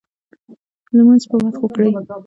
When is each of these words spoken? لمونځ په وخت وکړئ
لمونځ 0.95 1.23
په 1.29 1.35
وخت 1.43 1.59
وکړئ 1.61 1.89